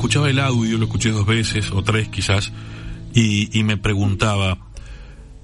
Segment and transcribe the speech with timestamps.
[0.00, 2.52] escuchaba el audio, lo escuché dos veces o tres quizás,
[3.12, 4.56] y, y me preguntaba,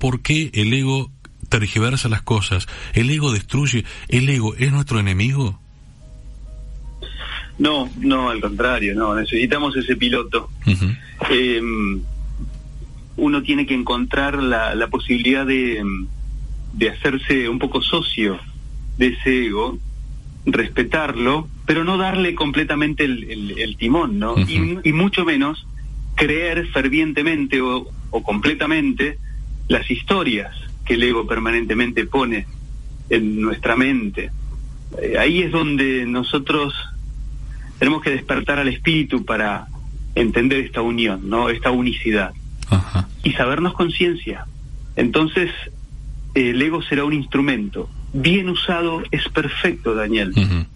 [0.00, 1.12] ¿por qué el ego
[1.48, 2.66] tergiversa las cosas?
[2.92, 3.84] ¿El ego destruye?
[4.08, 5.60] ¿El ego es nuestro enemigo?
[7.60, 10.50] No, no, al contrario, no, necesitamos ese piloto.
[11.30, 11.62] eh,
[13.16, 15.80] uno tiene que encontrar la, la posibilidad de,
[16.72, 18.40] de hacerse un poco socio
[18.98, 19.78] de ese ego,
[20.46, 24.36] respetarlo, pero no darle completamente el, el, el timón, ¿no?
[24.38, 25.66] y, y, mucho menos
[26.14, 29.18] creer fervientemente o, o completamente
[29.68, 30.54] las historias
[30.84, 32.46] que el ego permanentemente pone
[33.10, 34.30] en nuestra mente.
[35.00, 36.74] Eh, ahí es donde nosotros
[37.78, 39.66] tenemos que despertar al espíritu para
[40.14, 41.48] entender esta unión, ¿no?
[41.48, 42.32] Esta unicidad.
[43.24, 44.46] Y sabernos conciencia.
[44.96, 45.50] Entonces,
[46.34, 47.88] el ego será un instrumento.
[48.12, 50.32] Bien usado es perfecto, Daniel.
[50.36, 50.66] Uh -huh.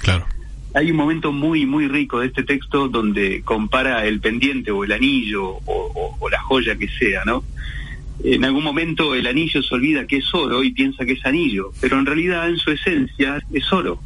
[0.00, 0.26] Claro.
[0.74, 4.92] Hay un momento muy, muy rico de este texto donde compara el pendiente o el
[4.92, 7.44] anillo o, o, o la joya que sea, ¿no?
[8.22, 11.72] En algún momento el anillo se olvida que es oro y piensa que es anillo,
[11.80, 14.00] pero en realidad en su esencia es oro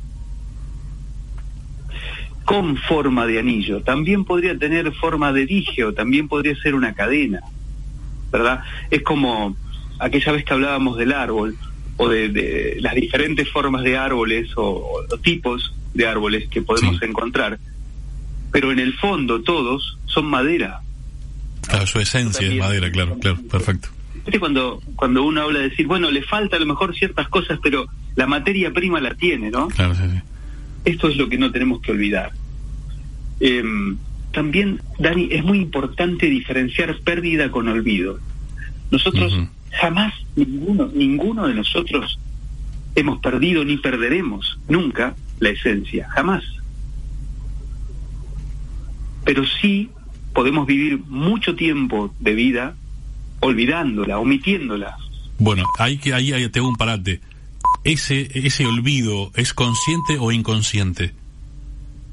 [2.45, 3.83] con forma de anillo.
[3.83, 7.41] También podría tener forma de dije o también podría ser una cadena,
[8.33, 8.63] ¿verdad?
[8.91, 9.55] Es como
[9.99, 11.59] aquella vez que hablábamos del árbol
[11.99, 16.99] o de, de las diferentes formas de árboles o, o, tipos de árboles que podemos
[16.99, 17.05] sí.
[17.05, 17.59] encontrar,
[18.53, 20.81] pero en el fondo todos son madera.
[21.69, 22.63] Claro, su esencia también.
[22.63, 23.89] es madera, claro, claro, perfecto.
[24.39, 27.87] Cuando, cuando uno habla de decir, bueno, le falta a lo mejor ciertas cosas, pero
[28.15, 29.69] la materia prima la tiene, ¿no?
[29.69, 30.21] Claro, sí, sí.
[30.85, 32.33] Esto es lo que no tenemos que olvidar.
[33.41, 33.63] Eh,
[34.33, 38.21] también, Dani, es muy importante diferenciar pérdida con olvido.
[38.91, 39.49] Nosotros uh -huh.
[39.71, 42.19] Jamás, ninguno, ninguno de nosotros
[42.95, 46.45] hemos perdido ni perderemos nunca la esencia, jamás.
[49.25, 49.91] Pero sí
[50.33, 52.75] podemos vivir mucho tiempo de vida
[53.41, 54.97] olvidándola, omitiéndola.
[55.39, 57.21] Bueno, ahí que ahí, ahí te hago un parate
[57.85, 61.15] ese, ese olvido es consciente o inconsciente?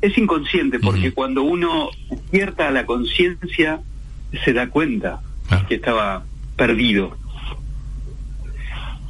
[0.01, 1.13] Es inconsciente porque uh -huh.
[1.13, 3.81] cuando uno despierta la conciencia
[4.43, 5.67] se da cuenta claro.
[5.67, 6.25] que estaba
[6.55, 7.17] perdido.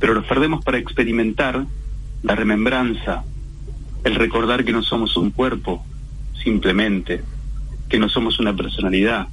[0.05, 1.65] Pero nos perdemos para experimentar
[2.21, 3.23] la remembranza,
[4.03, 5.83] el recordar que no somos un cuerpo,
[6.43, 7.23] simplemente,
[7.89, 9.29] que no somos una personalidad,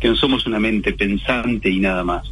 [0.00, 2.28] que no somos una mente pensante y nada más,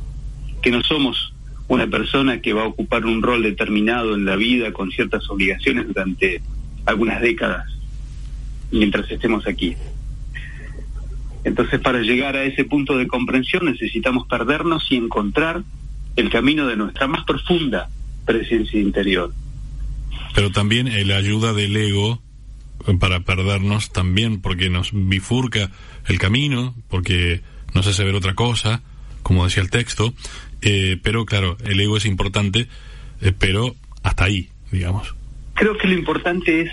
[0.61, 1.33] que no somos
[1.69, 5.87] una persona que va a ocupar un rol determinado en la vida con ciertas obligaciones
[5.87, 6.43] durante
[6.84, 7.65] algunas décadas
[8.72, 9.77] mientras estemos aquí.
[11.44, 15.62] Entonces, para llegar a ese punto de comprensión necesitamos perdernos y encontrar
[16.19, 17.89] el camino de nuestra más profunda
[18.27, 19.33] presencia interior.
[20.34, 22.21] Pero también la ayuda del ego
[23.01, 25.71] para perdernos también porque nos bifurca
[26.06, 27.41] el camino, porque
[27.75, 28.83] nos hace ver otra cosa,
[29.23, 30.12] como decía el texto,
[30.62, 32.67] eh, pero claro, el ego es importante,
[33.21, 35.15] eh, pero hasta ahí, digamos.
[35.55, 36.71] Creo que lo importante es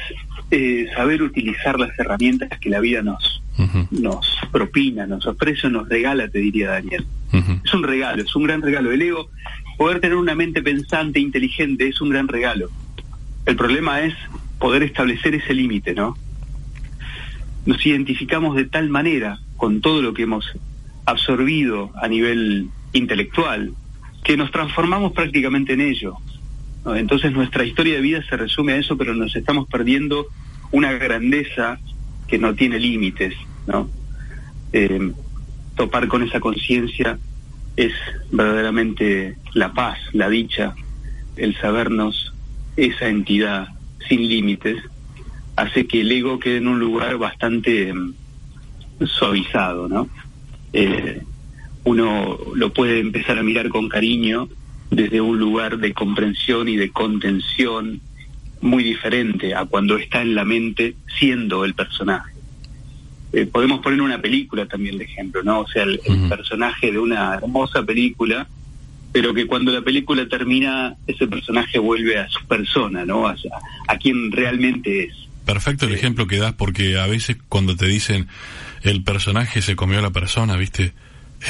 [0.52, 3.88] eh, saber utilizar las herramientas que la vida nos, uh -huh.
[3.92, 7.06] nos propina, nos ofrece, nos regala, te diría Daniel.
[7.32, 7.62] Uh -huh.
[7.64, 8.92] Es un regalo, es un gran regalo.
[8.92, 9.30] El ego,
[9.78, 12.70] poder tener una mente pensante, inteligente, es un gran regalo.
[13.46, 14.14] El problema es
[14.60, 16.18] poder establecer ese límite, ¿no?
[17.66, 20.46] Nos identificamos de tal manera con todo lo que hemos
[21.06, 23.74] absorbido a nivel intelectual,
[24.24, 26.18] que nos transformamos prácticamente en ello.
[26.84, 26.96] ¿no?
[26.96, 30.28] Entonces nuestra historia de vida se resume a eso, pero nos estamos perdiendo
[30.72, 31.80] una grandeza
[32.28, 33.34] que no tiene límites,
[33.68, 33.90] ¿no?
[34.74, 35.12] Eh,
[35.76, 37.20] topar con esa conciencia
[37.76, 37.94] es
[38.32, 40.74] verdaderamente la paz, la dicha,
[41.36, 42.34] el sabernos
[42.78, 43.68] esa entidad
[44.08, 44.82] sin límites,
[45.56, 48.14] hace que el ego quede en un lugar bastante um,
[49.06, 50.10] suavizado, ¿no?
[50.74, 51.22] Eh,
[51.84, 54.50] uno lo puede empezar a mirar con cariño
[54.90, 58.02] desde un lugar de comprensión y de contención
[58.62, 62.34] muy diferente a cuando está en la mente siendo el personaje.
[63.34, 65.62] Eh, podemos poner una película también de ejemplo, ¿no?
[65.62, 66.30] O sea, el, uh -huh.
[66.30, 68.48] personaje de una hermosa película,
[69.12, 73.28] pero que cuando la película termina, ese personaje vuelve a su persona, ¿no?
[73.28, 73.36] A,
[73.88, 75.14] a quien realmente es.
[75.46, 78.28] Perfecto el eh, ejemplo que das, porque a veces cuando te dicen
[78.82, 80.94] el personaje se comió a la persona, ¿viste?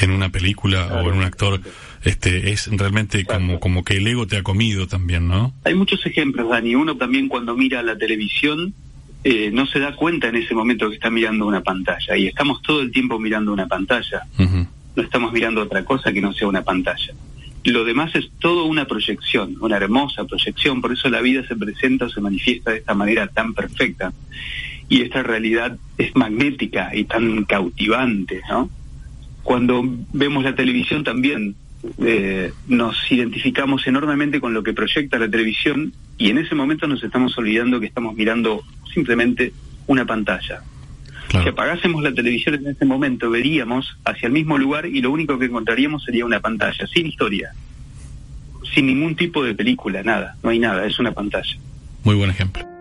[0.00, 1.06] En una película claro.
[1.06, 1.60] o en un actor
[2.04, 6.04] este es realmente como como que el ego te ha comido también no hay muchos
[6.06, 6.74] ejemplos Dani.
[6.74, 8.74] Uno también cuando mira la televisión
[9.24, 12.16] eh, no se da cuenta en ese momento que está mirando una pantalla.
[12.16, 14.22] Y estamos todo el tiempo mirando una pantalla.
[14.38, 14.68] Uh -huh.
[14.94, 17.12] no estamos mirando otra cosa que no sea una pantalla.
[17.64, 20.80] Lo demás es todo una proyección una hermosa proyección.
[20.80, 24.12] Por eso la vida se presenta o se manifiesta de esta manera tan perfecta.
[24.88, 28.70] Y esta realidad es magnética y tan cautivante, ¿no?
[29.46, 29.80] Cuando
[30.12, 31.54] vemos la televisión también
[31.98, 37.00] eh, nos identificamos enormemente con lo que proyecta la televisión y en ese momento nos
[37.04, 39.52] estamos olvidando que estamos mirando simplemente
[39.86, 40.64] una pantalla.
[41.30, 45.38] Si apagásemos la televisión en ese momento, veríamos hacia el mismo lugar y lo único
[45.38, 47.52] que encontraríamos sería una pantalla, sin historia,
[48.74, 51.56] sin ningún tipo de película, nada, no hay nada, es una pantalla.
[52.02, 52.75] Muy buen ejemplo.